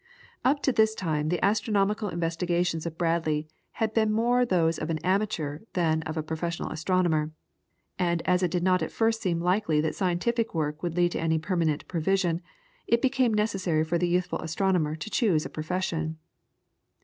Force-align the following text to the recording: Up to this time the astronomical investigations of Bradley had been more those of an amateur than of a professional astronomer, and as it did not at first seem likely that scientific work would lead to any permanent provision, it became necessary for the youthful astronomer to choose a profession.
Up 0.43 0.63
to 0.63 0.71
this 0.71 0.95
time 0.95 1.29
the 1.29 1.39
astronomical 1.45 2.09
investigations 2.09 2.87
of 2.87 2.97
Bradley 2.97 3.47
had 3.73 3.93
been 3.93 4.11
more 4.11 4.43
those 4.47 4.79
of 4.79 4.89
an 4.89 4.97
amateur 5.05 5.59
than 5.73 6.01
of 6.07 6.17
a 6.17 6.23
professional 6.23 6.71
astronomer, 6.71 7.31
and 7.99 8.23
as 8.23 8.41
it 8.41 8.49
did 8.49 8.63
not 8.63 8.81
at 8.81 8.89
first 8.91 9.21
seem 9.21 9.39
likely 9.39 9.79
that 9.79 9.93
scientific 9.93 10.55
work 10.55 10.81
would 10.81 10.97
lead 10.97 11.11
to 11.11 11.21
any 11.21 11.37
permanent 11.37 11.87
provision, 11.87 12.41
it 12.87 12.99
became 12.99 13.31
necessary 13.31 13.83
for 13.83 13.99
the 13.99 14.09
youthful 14.09 14.39
astronomer 14.41 14.95
to 14.95 15.11
choose 15.11 15.45
a 15.45 15.49
profession. 15.49 16.17